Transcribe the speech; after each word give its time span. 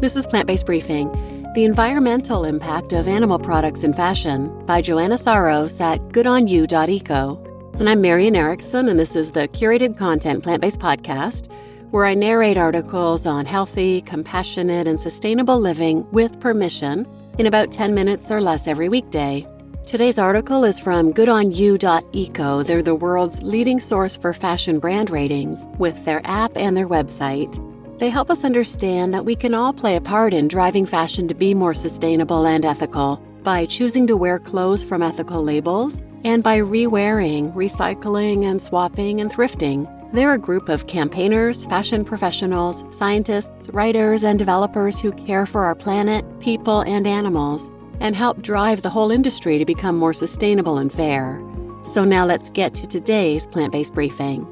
This 0.00 0.16
is 0.16 0.26
Plant 0.26 0.46
Based 0.46 0.64
Briefing 0.64 1.12
The 1.54 1.64
Environmental 1.64 2.44
Impact 2.44 2.94
of 2.94 3.06
Animal 3.06 3.38
Products 3.38 3.82
in 3.82 3.92
Fashion 3.92 4.48
by 4.64 4.80
Joanna 4.80 5.18
Saros 5.18 5.78
at 5.78 6.00
goodonyou.eco. 6.08 7.74
And 7.78 7.86
I'm 7.86 8.00
Marian 8.00 8.34
Erickson, 8.34 8.88
and 8.88 8.98
this 8.98 9.14
is 9.14 9.32
the 9.32 9.46
curated 9.48 9.98
content 9.98 10.42
plant 10.42 10.62
based 10.62 10.80
podcast 10.80 11.52
where 11.90 12.06
I 12.06 12.14
narrate 12.14 12.56
articles 12.56 13.26
on 13.26 13.44
healthy, 13.44 14.00
compassionate, 14.00 14.86
and 14.86 14.98
sustainable 14.98 15.60
living 15.60 16.10
with 16.12 16.40
permission 16.40 17.06
in 17.38 17.44
about 17.44 17.70
10 17.70 17.94
minutes 17.94 18.30
or 18.30 18.40
less 18.40 18.66
every 18.66 18.88
weekday. 18.88 19.46
Today's 19.84 20.18
article 20.18 20.64
is 20.64 20.78
from 20.78 21.12
goodonyou.eco. 21.12 22.62
They're 22.62 22.82
the 22.82 22.94
world's 22.94 23.42
leading 23.42 23.80
source 23.80 24.16
for 24.16 24.32
fashion 24.32 24.78
brand 24.78 25.10
ratings 25.10 25.60
with 25.78 26.02
their 26.06 26.22
app 26.24 26.56
and 26.56 26.74
their 26.74 26.88
website. 26.88 27.58
They 28.00 28.08
help 28.08 28.30
us 28.30 28.44
understand 28.44 29.12
that 29.12 29.26
we 29.26 29.36
can 29.36 29.52
all 29.52 29.74
play 29.74 29.94
a 29.96 30.00
part 30.00 30.32
in 30.32 30.48
driving 30.48 30.86
fashion 30.86 31.28
to 31.28 31.34
be 31.34 31.52
more 31.52 31.74
sustainable 31.74 32.46
and 32.46 32.64
ethical 32.64 33.18
by 33.42 33.66
choosing 33.66 34.06
to 34.06 34.16
wear 34.16 34.38
clothes 34.38 34.82
from 34.82 35.02
ethical 35.02 35.44
labels 35.44 36.02
and 36.24 36.42
by 36.42 36.56
re-wearing, 36.56 37.52
recycling, 37.52 38.44
and 38.50 38.60
swapping 38.60 39.20
and 39.20 39.30
thrifting. 39.30 39.86
They're 40.14 40.32
a 40.32 40.38
group 40.38 40.70
of 40.70 40.86
campaigners, 40.86 41.66
fashion 41.66 42.06
professionals, 42.06 42.84
scientists, 42.90 43.68
writers, 43.68 44.24
and 44.24 44.38
developers 44.38 44.98
who 44.98 45.12
care 45.12 45.44
for 45.44 45.64
our 45.64 45.74
planet, 45.74 46.24
people, 46.40 46.80
and 46.80 47.06
animals 47.06 47.70
and 48.00 48.16
help 48.16 48.40
drive 48.40 48.80
the 48.80 48.88
whole 48.88 49.10
industry 49.10 49.58
to 49.58 49.66
become 49.66 49.98
more 49.98 50.14
sustainable 50.14 50.78
and 50.78 50.90
fair. 50.90 51.38
So 51.84 52.04
now 52.04 52.24
let's 52.24 52.48
get 52.48 52.74
to 52.76 52.86
today's 52.86 53.46
plant 53.46 53.72
based 53.72 53.92
briefing. 53.92 54.46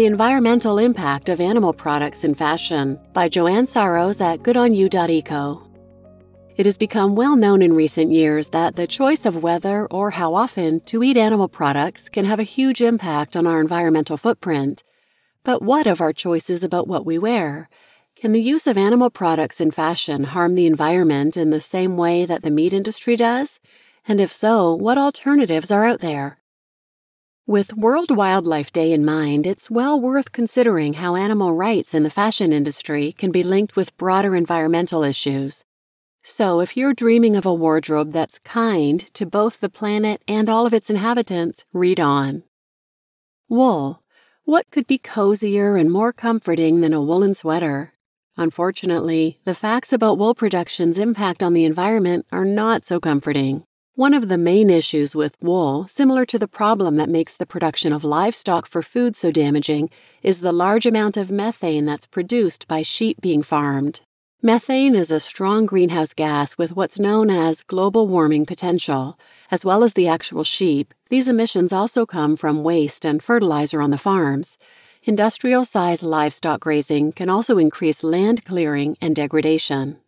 The 0.00 0.06
Environmental 0.06 0.78
Impact 0.78 1.28
of 1.28 1.42
Animal 1.42 1.74
Products 1.74 2.24
in 2.24 2.34
Fashion 2.34 2.98
by 3.12 3.28
Joanne 3.28 3.66
Saros 3.66 4.22
at 4.22 4.40
goodonyou.eco. 4.40 5.68
It 6.56 6.64
has 6.64 6.78
become 6.78 7.14
well 7.14 7.36
known 7.36 7.60
in 7.60 7.74
recent 7.74 8.10
years 8.10 8.48
that 8.48 8.76
the 8.76 8.86
choice 8.86 9.26
of 9.26 9.42
whether 9.42 9.84
or 9.88 10.12
how 10.12 10.32
often 10.34 10.80
to 10.86 11.02
eat 11.02 11.18
animal 11.18 11.48
products 11.48 12.08
can 12.08 12.24
have 12.24 12.40
a 12.40 12.44
huge 12.44 12.80
impact 12.80 13.36
on 13.36 13.46
our 13.46 13.60
environmental 13.60 14.16
footprint. 14.16 14.84
But 15.44 15.60
what 15.60 15.86
of 15.86 16.00
our 16.00 16.14
choices 16.14 16.64
about 16.64 16.88
what 16.88 17.04
we 17.04 17.18
wear? 17.18 17.68
Can 18.16 18.32
the 18.32 18.40
use 18.40 18.66
of 18.66 18.78
animal 18.78 19.10
products 19.10 19.60
in 19.60 19.70
fashion 19.70 20.24
harm 20.24 20.54
the 20.54 20.66
environment 20.66 21.36
in 21.36 21.50
the 21.50 21.60
same 21.60 21.98
way 21.98 22.24
that 22.24 22.40
the 22.40 22.50
meat 22.50 22.72
industry 22.72 23.16
does? 23.16 23.60
And 24.08 24.18
if 24.18 24.32
so, 24.32 24.74
what 24.74 24.96
alternatives 24.96 25.70
are 25.70 25.84
out 25.84 26.00
there? 26.00 26.38
With 27.46 27.74
World 27.74 28.14
Wildlife 28.14 28.70
Day 28.70 28.92
in 28.92 29.04
mind, 29.04 29.46
it's 29.46 29.70
well 29.70 29.98
worth 29.98 30.30
considering 30.30 30.94
how 30.94 31.16
animal 31.16 31.54
rights 31.54 31.94
in 31.94 32.02
the 32.02 32.10
fashion 32.10 32.52
industry 32.52 33.12
can 33.12 33.32
be 33.32 33.42
linked 33.42 33.74
with 33.74 33.96
broader 33.96 34.36
environmental 34.36 35.02
issues. 35.02 35.64
So, 36.22 36.60
if 36.60 36.76
you're 36.76 36.92
dreaming 36.92 37.34
of 37.34 37.46
a 37.46 37.54
wardrobe 37.54 38.12
that's 38.12 38.38
kind 38.40 39.00
to 39.14 39.24
both 39.24 39.58
the 39.60 39.70
planet 39.70 40.22
and 40.28 40.50
all 40.50 40.66
of 40.66 40.74
its 40.74 40.90
inhabitants, 40.90 41.64
read 41.72 41.98
on. 41.98 42.44
Wool. 43.48 44.02
What 44.44 44.70
could 44.70 44.86
be 44.86 44.98
cozier 44.98 45.76
and 45.76 45.90
more 45.90 46.12
comforting 46.12 46.82
than 46.82 46.92
a 46.92 47.02
woolen 47.02 47.34
sweater? 47.34 47.94
Unfortunately, 48.36 49.40
the 49.44 49.54
facts 49.54 49.92
about 49.92 50.18
wool 50.18 50.34
production's 50.34 50.98
impact 50.98 51.42
on 51.42 51.54
the 51.54 51.64
environment 51.64 52.26
are 52.30 52.44
not 52.44 52.84
so 52.84 53.00
comforting. 53.00 53.64
One 53.96 54.14
of 54.14 54.28
the 54.28 54.38
main 54.38 54.70
issues 54.70 55.16
with 55.16 55.34
wool, 55.42 55.88
similar 55.88 56.24
to 56.26 56.38
the 56.38 56.46
problem 56.46 56.94
that 56.96 57.08
makes 57.08 57.36
the 57.36 57.44
production 57.44 57.92
of 57.92 58.04
livestock 58.04 58.68
for 58.68 58.82
food 58.82 59.16
so 59.16 59.32
damaging, 59.32 59.90
is 60.22 60.40
the 60.40 60.52
large 60.52 60.86
amount 60.86 61.16
of 61.16 61.32
methane 61.32 61.86
that's 61.86 62.06
produced 62.06 62.68
by 62.68 62.82
sheep 62.82 63.20
being 63.20 63.42
farmed. 63.42 64.00
Methane 64.42 64.94
is 64.94 65.10
a 65.10 65.18
strong 65.18 65.66
greenhouse 65.66 66.14
gas 66.14 66.56
with 66.56 66.76
what's 66.76 67.00
known 67.00 67.30
as 67.30 67.64
global 67.64 68.06
warming 68.06 68.46
potential. 68.46 69.18
As 69.50 69.64
well 69.64 69.82
as 69.82 69.94
the 69.94 70.06
actual 70.06 70.44
sheep, 70.44 70.94
these 71.08 71.28
emissions 71.28 71.72
also 71.72 72.06
come 72.06 72.36
from 72.36 72.62
waste 72.62 73.04
and 73.04 73.20
fertilizer 73.20 73.82
on 73.82 73.90
the 73.90 73.98
farms. 73.98 74.56
Industrial 75.02 75.64
sized 75.64 76.04
livestock 76.04 76.60
grazing 76.60 77.10
can 77.10 77.28
also 77.28 77.58
increase 77.58 78.04
land 78.04 78.44
clearing 78.44 78.96
and 79.00 79.16
degradation. 79.16 79.98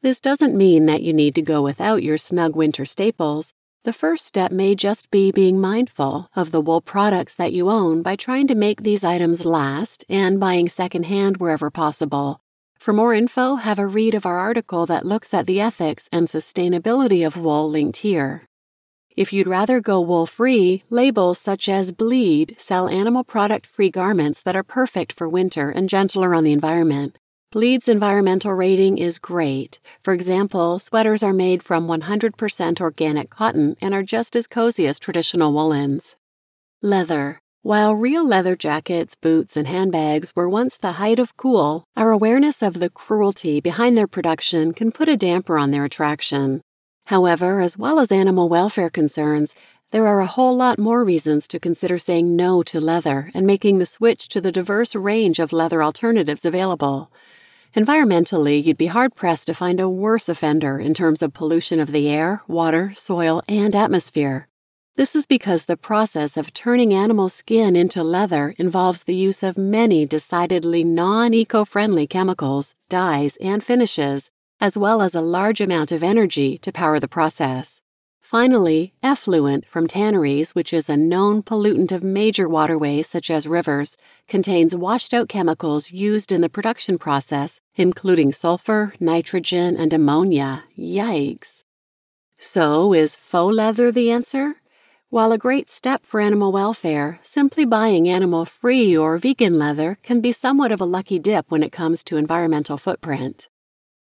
This 0.00 0.20
doesn't 0.20 0.56
mean 0.56 0.86
that 0.86 1.02
you 1.02 1.12
need 1.12 1.34
to 1.34 1.42
go 1.42 1.60
without 1.60 2.04
your 2.04 2.18
snug 2.18 2.54
winter 2.54 2.84
staples. 2.84 3.52
The 3.82 3.92
first 3.92 4.26
step 4.26 4.52
may 4.52 4.76
just 4.76 5.10
be 5.10 5.32
being 5.32 5.60
mindful 5.60 6.30
of 6.36 6.52
the 6.52 6.60
wool 6.60 6.80
products 6.80 7.34
that 7.34 7.52
you 7.52 7.68
own 7.68 8.02
by 8.02 8.14
trying 8.14 8.46
to 8.46 8.54
make 8.54 8.82
these 8.82 9.02
items 9.02 9.44
last 9.44 10.04
and 10.08 10.38
buying 10.38 10.68
secondhand 10.68 11.38
wherever 11.38 11.68
possible. 11.68 12.40
For 12.78 12.92
more 12.92 13.12
info, 13.12 13.56
have 13.56 13.80
a 13.80 13.88
read 13.88 14.14
of 14.14 14.24
our 14.24 14.38
article 14.38 14.86
that 14.86 15.04
looks 15.04 15.34
at 15.34 15.48
the 15.48 15.60
ethics 15.60 16.08
and 16.12 16.28
sustainability 16.28 17.26
of 17.26 17.36
wool 17.36 17.68
linked 17.68 17.98
here. 17.98 18.46
If 19.16 19.32
you'd 19.32 19.48
rather 19.48 19.80
go 19.80 20.00
wool 20.00 20.26
free, 20.26 20.84
labels 20.90 21.40
such 21.40 21.68
as 21.68 21.90
Bleed 21.90 22.54
sell 22.56 22.86
animal 22.86 23.24
product 23.24 23.66
free 23.66 23.90
garments 23.90 24.40
that 24.42 24.54
are 24.54 24.62
perfect 24.62 25.12
for 25.12 25.28
winter 25.28 25.70
and 25.70 25.88
gentler 25.88 26.36
on 26.36 26.44
the 26.44 26.52
environment. 26.52 27.18
Bleed's 27.50 27.88
environmental 27.88 28.52
rating 28.52 28.98
is 28.98 29.18
great. 29.18 29.80
For 30.02 30.12
example, 30.12 30.78
sweaters 30.78 31.22
are 31.22 31.32
made 31.32 31.62
from 31.62 31.86
100% 31.86 32.78
organic 32.78 33.30
cotton 33.30 33.74
and 33.80 33.94
are 33.94 34.02
just 34.02 34.36
as 34.36 34.46
cozy 34.46 34.86
as 34.86 34.98
traditional 34.98 35.54
woolens. 35.54 36.14
Leather. 36.82 37.40
While 37.62 37.94
real 37.94 38.22
leather 38.22 38.54
jackets, 38.54 39.14
boots, 39.14 39.56
and 39.56 39.66
handbags 39.66 40.36
were 40.36 40.46
once 40.46 40.76
the 40.76 41.00
height 41.00 41.18
of 41.18 41.38
cool, 41.38 41.84
our 41.96 42.10
awareness 42.10 42.62
of 42.62 42.80
the 42.80 42.90
cruelty 42.90 43.62
behind 43.62 43.96
their 43.96 44.06
production 44.06 44.74
can 44.74 44.92
put 44.92 45.08
a 45.08 45.16
damper 45.16 45.56
on 45.56 45.70
their 45.70 45.86
attraction. 45.86 46.60
However, 47.06 47.62
as 47.62 47.78
well 47.78 47.98
as 47.98 48.12
animal 48.12 48.50
welfare 48.50 48.90
concerns, 48.90 49.54
there 49.90 50.06
are 50.06 50.20
a 50.20 50.26
whole 50.26 50.54
lot 50.54 50.78
more 50.78 51.02
reasons 51.02 51.48
to 51.48 51.58
consider 51.58 51.96
saying 51.96 52.36
no 52.36 52.62
to 52.64 52.78
leather 52.78 53.30
and 53.32 53.46
making 53.46 53.78
the 53.78 53.86
switch 53.86 54.28
to 54.28 54.42
the 54.42 54.52
diverse 54.52 54.94
range 54.94 55.38
of 55.38 55.50
leather 55.50 55.82
alternatives 55.82 56.44
available. 56.44 57.10
Environmentally, 57.78 58.60
you'd 58.64 58.76
be 58.76 58.88
hard 58.88 59.14
pressed 59.14 59.46
to 59.46 59.54
find 59.54 59.78
a 59.78 59.88
worse 59.88 60.28
offender 60.28 60.80
in 60.80 60.92
terms 60.92 61.22
of 61.22 61.32
pollution 61.32 61.78
of 61.78 61.92
the 61.92 62.08
air, 62.08 62.42
water, 62.48 62.90
soil, 62.92 63.40
and 63.46 63.76
atmosphere. 63.76 64.48
This 64.96 65.14
is 65.14 65.26
because 65.26 65.66
the 65.66 65.76
process 65.76 66.36
of 66.36 66.52
turning 66.52 66.92
animal 66.92 67.28
skin 67.28 67.76
into 67.76 68.02
leather 68.02 68.52
involves 68.58 69.04
the 69.04 69.14
use 69.14 69.44
of 69.44 69.56
many 69.56 70.04
decidedly 70.06 70.82
non 70.82 71.32
eco 71.32 71.64
friendly 71.64 72.08
chemicals, 72.08 72.74
dyes, 72.88 73.36
and 73.40 73.62
finishes, 73.62 74.28
as 74.60 74.76
well 74.76 75.00
as 75.00 75.14
a 75.14 75.20
large 75.20 75.60
amount 75.60 75.92
of 75.92 76.02
energy 76.02 76.58
to 76.58 76.72
power 76.72 76.98
the 76.98 77.06
process. 77.06 77.80
Finally, 78.30 78.92
effluent 79.02 79.64
from 79.64 79.86
tanneries, 79.86 80.54
which 80.54 80.70
is 80.70 80.90
a 80.90 80.96
known 80.98 81.42
pollutant 81.42 81.90
of 81.90 82.02
major 82.02 82.46
waterways 82.46 83.08
such 83.08 83.30
as 83.30 83.48
rivers, 83.48 83.96
contains 84.28 84.76
washed 84.76 85.14
out 85.14 85.30
chemicals 85.30 85.92
used 85.92 86.30
in 86.30 86.42
the 86.42 86.48
production 86.50 86.98
process, 86.98 87.58
including 87.74 88.30
sulfur, 88.30 88.92
nitrogen, 89.00 89.78
and 89.78 89.94
ammonia. 89.94 90.64
Yikes. 90.78 91.62
So, 92.36 92.92
is 92.92 93.16
faux 93.16 93.56
leather 93.56 93.90
the 93.90 94.10
answer? 94.10 94.56
While 95.08 95.32
a 95.32 95.38
great 95.38 95.70
step 95.70 96.04
for 96.04 96.20
animal 96.20 96.52
welfare, 96.52 97.20
simply 97.22 97.64
buying 97.64 98.10
animal 98.10 98.44
free 98.44 98.94
or 98.94 99.16
vegan 99.16 99.58
leather 99.58 99.96
can 100.02 100.20
be 100.20 100.32
somewhat 100.32 100.70
of 100.70 100.82
a 100.82 100.92
lucky 100.98 101.18
dip 101.18 101.46
when 101.50 101.62
it 101.62 101.72
comes 101.72 102.04
to 102.04 102.18
environmental 102.18 102.76
footprint. 102.76 103.48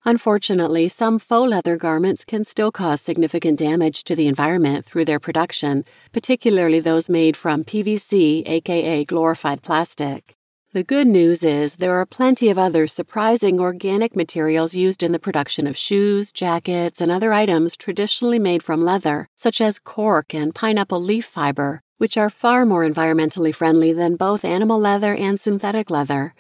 Unfortunately, 0.08 0.88
some 0.88 1.20
faux 1.20 1.50
leather 1.50 1.76
garments 1.76 2.24
can 2.24 2.46
still 2.46 2.72
cause 2.72 3.02
significant 3.02 3.60
damage 3.60 4.06
to 4.06 4.16
the 4.16 4.28
environment 4.28 4.86
through 4.86 5.04
their 5.04 5.20
production, 5.20 5.84
particularly 6.14 6.80
those 6.80 7.10
made 7.10 7.36
from 7.36 7.66
PVC, 7.66 8.48
aka 8.48 9.04
glorified 9.04 9.62
plastic. 9.62 10.34
The 10.72 10.86
good 10.86 11.08
news 11.08 11.44
is 11.44 11.76
there 11.76 11.96
are 11.96 12.06
plenty 12.06 12.48
of 12.50 12.58
other 12.58 12.88
surprising 12.88 13.60
organic 13.60 14.16
materials 14.16 14.74
used 14.74 15.04
in 15.04 15.12
the 15.12 15.20
production 15.20 15.68
of 15.68 15.76
shoes, 15.76 16.32
jackets, 16.32 17.02
and 17.02 17.12
other 17.12 17.34
items 17.34 17.76
traditionally 17.76 18.40
made 18.40 18.64
from 18.64 18.86
leather, 18.86 19.28
such 19.36 19.60
as 19.60 19.78
cork 19.78 20.34
and 20.34 20.56
pineapple 20.56 21.02
leaf 21.02 21.26
fiber, 21.26 21.82
which 21.98 22.16
are 22.16 22.30
far 22.30 22.66
more 22.66 22.90
environmentally 22.90 23.54
friendly 23.54 23.92
than 23.92 24.16
both 24.16 24.46
animal 24.46 24.80
leather 24.80 25.14
and 25.14 25.42
synthetic 25.42 25.90
leather. 25.90 26.34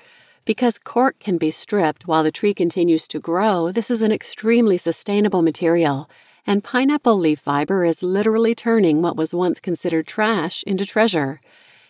Because 0.47 0.79
cork 0.79 1.19
can 1.19 1.37
be 1.37 1.51
stripped 1.51 2.07
while 2.07 2.23
the 2.23 2.31
tree 2.31 2.53
continues 2.53 3.05
to 3.09 3.19
grow, 3.19 3.69
this 3.69 3.91
is 3.91 4.01
an 4.01 4.13
extremely 4.13 4.77
sustainable 4.77 5.41
material, 5.41 6.09
and 6.45 6.63
pineapple 6.63 7.19
leaf 7.19 7.41
fiber 7.41 7.83
is 7.83 8.01
literally 8.01 8.55
turning 8.55 9.01
what 9.01 9.17
was 9.17 9.33
once 9.33 9.59
considered 9.59 10.07
trash 10.07 10.63
into 10.63 10.85
treasure. 10.85 11.41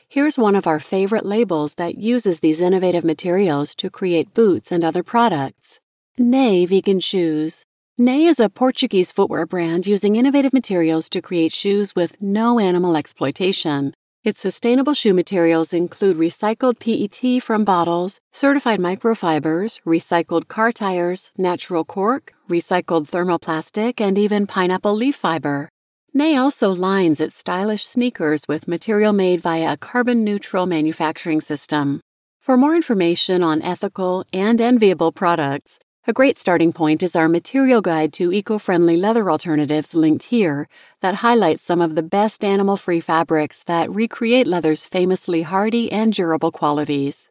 Here's 0.10 0.40
one 0.40 0.56
of 0.56 0.66
our 0.66 0.80
favorite 0.80 1.24
labels 1.24 1.76
that 1.76 2.00
uses 2.00 2.40
these 2.40 2.60
innovative 2.60 3.04
materials 3.04 3.76
to 3.76 3.92
create 3.92 4.34
boots 4.34 4.72
and 4.72 4.84
other 4.84 5.04
products. 5.04 5.80
NAE 6.18 6.66
Vegan 6.66 7.00
Shoes. 7.00 7.64
NAE 8.00 8.26
is 8.26 8.40
a 8.40 8.50
Portuguese 8.50 9.12
footwear 9.12 9.46
brand 9.46 9.86
using 9.86 10.16
innovative 10.16 10.52
materials 10.52 11.10
to 11.10 11.22
create 11.22 11.52
shoes 11.52 11.96
with 11.96 12.20
no 12.20 12.58
animal 12.58 12.96
exploitation. 12.96 13.94
Its 14.24 14.42
sustainable 14.42 14.94
shoe 14.94 15.14
materials 15.14 15.74
include 15.74 16.18
recycled 16.18 16.80
PET 16.80 17.42
from 17.42 17.64
bottles, 17.64 18.20
certified 18.34 18.80
microfibers, 18.80 19.80
recycled 19.86 20.48
car 20.48 20.72
tires, 20.72 21.32
natural 21.38 21.86
cork, 21.86 22.34
recycled 22.50 23.10
thermoplastic, 23.10 24.02
and 24.02 24.18
even 24.18 24.48
pineapple 24.48 24.94
leaf 24.96 25.16
fiber. 25.16 25.70
NAE 26.14 26.36
also 26.36 26.72
lines 26.74 27.22
its 27.22 27.38
stylish 27.38 27.86
sneakers 27.86 28.48
with 28.48 28.68
material 28.68 29.14
made 29.14 29.40
via 29.40 29.74
a 29.74 29.78
carbon 29.78 30.24
neutral 30.24 30.66
manufacturing 30.66 31.40
system. 31.40 32.02
For 32.40 32.58
more 32.58 32.76
information 32.76 33.44
on 33.44 33.62
ethical 33.62 34.26
and 34.34 34.60
enviable 34.60 35.12
products, 35.12 35.80
a 36.10 36.14
great 36.14 36.40
starting 36.40 36.72
point 36.72 37.04
is 37.04 37.18
our 37.18 37.28
material 37.28 37.82
guide 37.82 38.14
to 38.14 38.32
eco 38.32 38.58
friendly 38.58 38.96
leather 38.96 39.30
alternatives 39.30 39.94
linked 39.94 40.24
here 40.24 40.70
that 41.02 41.16
highlights 41.16 41.62
some 41.62 41.82
of 41.82 41.96
the 41.96 42.02
best 42.02 42.46
animal 42.46 42.78
free 42.78 43.02
fabrics 43.02 43.62
that 43.64 43.94
recreate 43.94 44.48
leather's 44.48 44.86
famously 44.86 45.42
hardy 45.42 45.92
and 45.92 46.14
durable 46.14 46.50
qualities. 46.50 47.28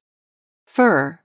Fur. 0.66 1.20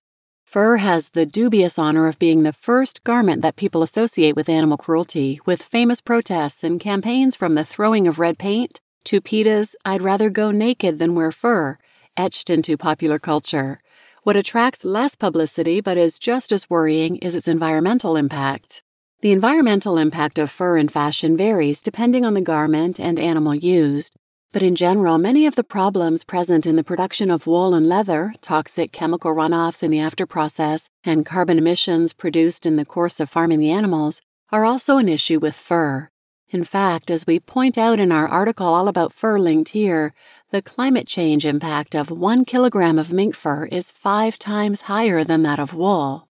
Fur 0.46 0.78
has 0.78 1.10
the 1.10 1.26
dubious 1.26 1.78
honor 1.78 2.08
of 2.08 2.18
being 2.18 2.44
the 2.44 2.54
first 2.54 3.04
garment 3.04 3.42
that 3.42 3.58
people 3.58 3.84
associate 3.84 4.36
with 4.38 4.48
animal 4.48 4.78
cruelty, 4.78 5.42
with 5.46 5.62
famous 5.62 6.00
protests 6.00 6.64
and 6.64 6.80
campaigns 6.80 7.36
from 7.36 7.56
the 7.56 7.66
throwing 7.66 8.08
of 8.08 8.18
red 8.18 8.38
paint 8.38 8.80
to 9.04 9.20
PETA's 9.20 9.76
I'd 9.84 10.02
rather 10.02 10.30
go 10.30 10.52
naked 10.52 11.00
than 11.00 11.16
wear 11.16 11.34
fur, 11.34 11.78
etched 12.16 12.50
into 12.50 12.78
popular 12.78 13.20
culture. 13.20 13.82
What 14.24 14.36
attracts 14.36 14.86
less 14.86 15.16
publicity 15.16 15.82
but 15.82 15.98
is 15.98 16.20
just 16.20 16.52
as 16.52 16.70
worrying 16.70 17.16
is 17.18 17.36
its 17.36 17.48
environmental 17.48 18.16
impact. 18.16 18.84
The 19.22 19.32
environmental 19.32 19.98
impact 19.98 20.38
of 20.38 20.52
fur 20.52 20.78
in 20.78 20.90
fashion 20.90 21.36
varies 21.36 21.82
depending 21.82 22.24
on 22.24 22.36
the 22.36 22.42
garment 22.42 23.00
and 23.00 23.18
animal 23.18 23.56
used, 23.56 24.14
but 24.52 24.62
in 24.62 24.76
general, 24.76 25.18
many 25.18 25.48
of 25.48 25.56
the 25.56 25.64
problems 25.64 26.24
present 26.24 26.68
in 26.68 26.76
the 26.76 26.84
production 26.84 27.32
of 27.32 27.48
wool 27.48 27.74
and 27.74 27.88
leather, 27.90 28.36
toxic 28.42 28.92
chemical 28.92 29.34
runoffs 29.34 29.82
in 29.82 29.90
the 29.90 30.00
after 30.00 30.28
process, 30.28 30.88
and 31.04 31.26
carbon 31.26 31.58
emissions 31.58 32.14
produced 32.14 32.68
in 32.68 32.76
the 32.76 32.86
course 32.86 33.20
of 33.20 33.28
farming 33.28 33.60
the 33.60 33.72
animals, 33.72 34.22
are 34.52 34.66
also 34.66 34.98
an 34.98 35.10
issue 35.10 35.40
with 35.40 35.56
fur. 35.56 36.10
In 36.50 36.66
fact, 36.66 37.10
as 37.10 37.26
we 37.26 37.40
point 37.40 37.78
out 37.78 37.98
in 37.98 38.12
our 38.12 38.28
article 38.28 38.68
all 38.68 38.90
about 38.90 39.14
fur 39.14 39.40
linked 39.40 39.70
here, 39.70 40.14
the 40.52 40.62
climate 40.62 41.08
change 41.08 41.46
impact 41.46 41.96
of 41.96 42.12
one 42.12 42.44
kilogram 42.44 43.00
of 43.00 43.14
mink 43.14 43.34
fur 43.34 43.66
is 43.68 43.90
five 43.90 44.38
times 44.38 44.82
higher 44.82 45.24
than 45.24 45.44
that 45.44 45.60
of 45.60 45.74
wool. 45.74 46.28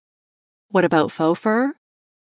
What 0.70 0.86
about 0.86 1.12
faux 1.12 1.40
fur? 1.40 1.74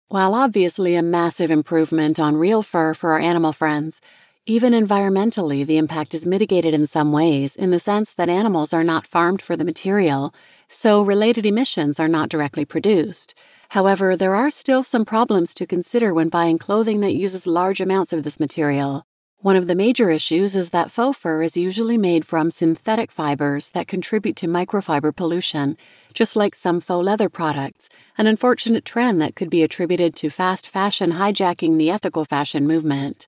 While 0.08 0.36
obviously 0.36 0.94
a 0.94 1.02
massive 1.02 1.50
improvement 1.50 2.20
on 2.20 2.38
real 2.38 2.62
fur 2.62 2.94
for 2.94 3.14
our 3.14 3.20
animal 3.20 3.52
friends, 3.52 4.00
even 4.46 4.74
environmentally, 4.74 5.66
the 5.66 5.78
impact 5.78 6.14
is 6.14 6.24
mitigated 6.24 6.72
in 6.76 6.86
some 6.86 7.12
ways 7.12 7.56
in 7.56 7.72
the 7.72 7.80
sense 7.80 8.14
that 8.14 8.30
animals 8.30 8.74
are 8.74 8.84
not 8.84 9.08
farmed 9.08 9.42
for 9.42 9.58
the 9.58 9.66
material, 9.66 10.36
so 10.70 11.02
related 11.02 11.48
emissions 11.48 12.00
are 12.00 12.08
not 12.08 12.30
directly 12.30 12.64
produced. 12.64 13.34
However, 13.70 14.16
there 14.16 14.36
are 14.36 14.52
still 14.52 14.84
some 14.84 15.04
problems 15.04 15.56
to 15.56 15.66
consider 15.66 16.14
when 16.14 16.30
buying 16.30 16.60
clothing 16.60 17.00
that 17.00 17.16
uses 17.16 17.48
large 17.48 17.82
amounts 17.82 18.14
of 18.14 18.22
this 18.22 18.40
material. 18.40 19.08
One 19.42 19.56
of 19.56 19.68
the 19.68 19.76
major 19.76 20.10
issues 20.10 20.56
is 20.56 20.72
that 20.72 20.90
faux 20.90 21.16
fur 21.16 21.44
is 21.44 21.56
usually 21.56 21.96
made 21.96 22.26
from 22.26 22.50
synthetic 22.50 23.12
fibers 23.12 23.70
that 23.70 23.88
contribute 23.88 24.36
to 24.38 24.48
microfiber 24.48 25.16
pollution, 25.16 25.78
just 26.12 26.36
like 26.36 26.56
some 26.56 26.80
faux 26.80 27.06
leather 27.06 27.30
products, 27.30 27.88
an 28.18 28.26
unfortunate 28.26 28.84
trend 28.84 29.22
that 29.22 29.36
could 29.36 29.52
be 29.52 29.62
attributed 29.62 30.16
to 30.16 30.32
fast 30.32 30.68
fashion 30.68 31.12
hijacking 31.12 31.78
the 31.78 31.92
ethical 31.92 32.26
fashion 32.26 32.66
movement. 32.66 33.28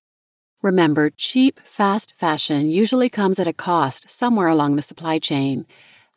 Remember, 0.63 1.11
cheap, 1.11 1.59
fast 1.69 2.15
fashion 2.17 2.71
usually 2.71 3.09
comes 3.09 3.39
at 3.39 3.45
a 3.45 3.53
cost 3.53 4.09
somewhere 4.09 4.47
along 4.47 4.77
the 4.77 4.81
supply 4.81 5.19
chain. 5.19 5.67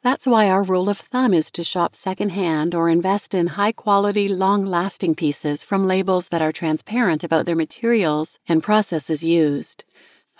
That's 0.02 0.26
why 0.26 0.48
our 0.48 0.64
rule 0.64 0.88
of 0.88 0.98
thumb 0.98 1.32
is 1.32 1.52
to 1.52 1.62
shop 1.62 1.94
secondhand 1.94 2.74
or 2.74 2.88
invest 2.88 3.36
in 3.36 3.46
high 3.46 3.70
quality, 3.70 4.26
long 4.26 4.66
lasting 4.66 5.14
pieces 5.14 5.62
from 5.62 5.86
labels 5.86 6.26
that 6.28 6.42
are 6.42 6.50
transparent 6.50 7.22
about 7.22 7.46
their 7.46 7.54
materials 7.54 8.40
and 8.48 8.64
processes 8.64 9.22
used. 9.22 9.84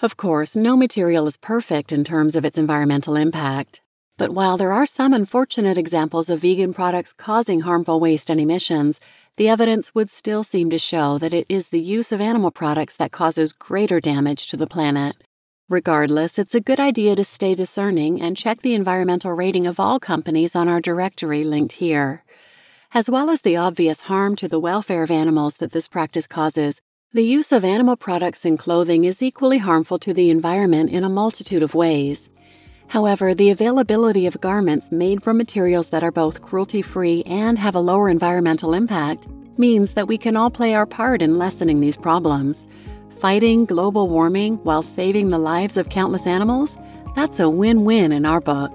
Of 0.01 0.17
course, 0.17 0.57
no 0.57 0.77
material 0.77 1.29
is 1.29 1.37
perfect 1.37 1.93
in 1.93 2.03
terms 2.03 2.35
of 2.35 2.45
its 2.45 2.59
environmental 2.59 3.15
impact. 3.15 3.81
But 4.19 4.33
while 4.33 4.57
there 4.57 4.73
are 4.73 4.85
some 4.85 5.15
unfortunate 5.15 5.79
examples 5.79 6.29
of 6.29 6.41
vegan 6.41 6.75
products 6.75 7.13
causing 7.13 7.61
harmful 7.61 8.01
waste 8.01 8.31
and 8.31 8.41
emissions, 8.41 8.99
the 9.37 9.49
evidence 9.49 9.95
would 9.95 10.11
still 10.11 10.43
seem 10.43 10.71
to 10.71 10.79
show 10.79 11.19
that 11.19 11.33
it 11.33 11.47
is 11.49 11.69
the 11.69 11.81
use 11.81 12.11
of 12.11 12.21
animal 12.21 12.51
products 12.51 12.97
that 12.97 13.13
causes 13.13 13.53
greater 13.53 14.01
damage 14.01 14.49
to 14.49 14.57
the 14.57 14.67
planet. 14.67 15.15
Regardless, 15.73 16.39
it's 16.39 16.55
a 16.55 16.61
good 16.61 16.79
idea 16.79 17.17
to 17.17 17.25
stay 17.25 17.55
discerning 17.55 18.21
and 18.21 18.37
check 18.37 18.61
the 18.61 18.75
environmental 18.75 19.33
rating 19.33 19.67
of 19.67 19.81
all 19.81 19.99
companies 19.99 20.55
on 20.55 20.69
our 20.69 20.83
directory 20.83 21.45
linked 21.45 21.73
here. 21.73 22.25
As 22.93 23.09
well 23.09 23.31
as 23.31 23.41
the 23.41 23.57
obvious 23.57 24.03
harm 24.03 24.37
to 24.37 24.49
the 24.49 24.61
welfare 24.61 25.03
of 25.03 25.11
animals 25.11 25.55
that 25.55 25.73
this 25.73 25.89
practice 25.89 26.27
causes, 26.27 26.83
the 27.15 27.25
use 27.25 27.53
of 27.53 27.65
animal 27.65 27.97
products 27.97 28.45
in 28.45 28.59
clothing 28.59 29.05
is 29.07 29.23
equally 29.23 29.57
harmful 29.57 29.99
to 30.01 30.13
the 30.13 30.29
environment 30.29 30.91
in 30.91 31.05
a 31.05 31.09
multitude 31.09 31.63
of 31.63 31.75
ways. 31.75 32.29
However, 32.89 33.33
the 33.33 33.49
availability 33.49 34.27
of 34.27 34.43
garments 34.43 34.93
made 34.93 35.23
from 35.23 35.39
materials 35.39 35.89
that 35.89 36.05
are 36.05 36.13
both 36.13 36.43
cruelty 36.43 36.83
free 36.83 37.23
and 37.23 37.59
have 37.59 37.75
a 37.75 37.81
lower 37.81 38.11
environmental 38.11 38.75
impact 38.75 39.27
means 39.57 39.95
that 39.95 40.07
we 40.07 40.19
can 40.19 40.37
all 40.37 40.51
play 40.51 40.75
our 40.75 40.85
part 40.85 41.23
in 41.23 41.39
lessening 41.39 41.81
these 41.81 41.97
problems. 41.97 42.67
Fighting 43.19 43.65
global 43.65 44.09
warming 44.09 44.57
while 44.65 44.83
saving 44.83 45.29
the 45.29 45.39
lives 45.39 45.77
of 45.77 45.89
countless 45.89 46.27
animals? 46.27 46.77
That's 47.15 47.41
a 47.41 47.49
win 47.49 47.85
win 47.85 48.13
in 48.13 48.25
our 48.25 48.41
book. 48.41 48.73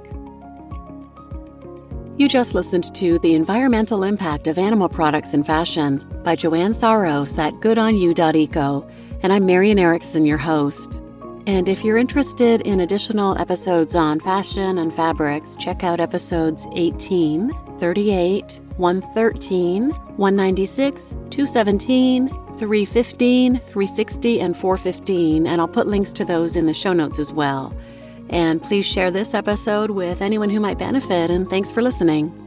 You 2.18 2.28
just 2.28 2.56
listened 2.56 2.96
to 2.96 3.20
The 3.20 3.36
Environmental 3.36 4.04
Impact 4.04 4.48
of 4.48 4.58
Animal 4.58 4.90
Products 4.90 5.34
in 5.34 5.44
Fashion 5.44 6.04
by 6.24 6.36
Joanne 6.36 6.74
Saros 6.74 7.38
at 7.38 7.54
goodonyou.eco, 7.56 8.90
and 9.22 9.32
I'm 9.32 9.46
Marian 9.46 9.78
Erickson, 9.78 10.26
your 10.26 10.40
host. 10.40 11.00
And 11.46 11.70
if 11.70 11.84
you're 11.84 11.98
interested 11.98 12.62
in 12.62 12.80
additional 12.80 13.38
episodes 13.38 13.96
on 13.96 14.20
fashion 14.20 14.80
and 14.80 14.94
fabrics, 14.94 15.56
check 15.56 15.84
out 15.84 16.00
episodes 16.00 16.66
18, 16.76 17.52
38, 17.80 18.60
113, 18.78 19.90
196, 19.90 21.02
217, 21.30 22.30
315, 22.30 23.60
360, 23.60 24.40
and 24.42 24.58
415, 24.58 25.48
and 25.48 25.62
I'll 25.62 25.68
put 25.68 25.88
links 25.88 26.14
to 26.14 26.26
those 26.26 26.56
in 26.56 26.66
the 26.66 26.74
show 26.74 26.94
notes 26.94 27.20
as 27.20 27.34
well. 27.34 27.76
And 28.30 28.62
please 28.62 28.86
share 28.86 29.12
this 29.12 29.34
episode 29.34 29.92
with 29.92 30.22
anyone 30.22 30.50
who 30.50 30.60
might 30.60 30.78
benefit, 30.78 31.30
and 31.30 31.50
thanks 31.50 31.72
for 31.72 31.82
listening. 31.82 32.47